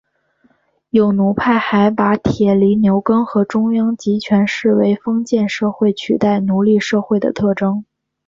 [0.89, 7.85] 有奴派还把铁犁牛耕和中央集权视为封建社会取代奴隶社会的特征。